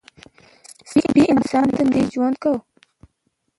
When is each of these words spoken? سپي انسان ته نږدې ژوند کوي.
سپي 0.91 1.23
انسان 1.33 1.65
ته 1.75 1.81
نږدې 1.89 2.03
ژوند 2.13 2.35
کوي. 2.43 2.59